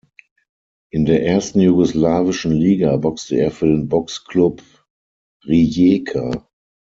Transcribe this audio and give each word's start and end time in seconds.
In 0.91 1.05
der 1.05 1.27
ersten 1.27 1.59
jugoslawischen 1.59 2.53
Liga 2.53 2.97
boxte 2.97 3.35
er 3.35 3.51
für 3.51 3.67
den 3.67 3.87
Boxclub 3.87 4.63
Rijeka. 5.45 6.47